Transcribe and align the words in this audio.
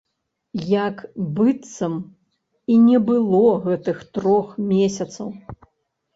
Як 0.69 0.95
быццам 1.39 1.93
і 2.73 2.79
не 2.87 3.03
было 3.11 3.43
гэтых 3.67 3.97
трох 4.19 4.47
месяцаў. 4.73 5.27